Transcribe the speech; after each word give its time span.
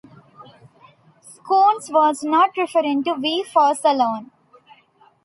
Scoones 1.21 1.91
was 1.91 2.23
not 2.23 2.57
referring 2.57 3.03
to 3.03 3.13
V 3.19 3.43
Force 3.43 3.81
alone. 3.85 4.31